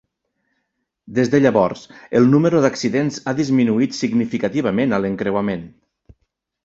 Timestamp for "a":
4.99-5.05